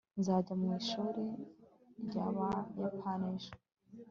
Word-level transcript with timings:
nzajya 0.19 0.53
mu 0.59 0.67
ishuri 0.79 1.23
ryabayapani 2.05 3.25
ejo 3.35 3.51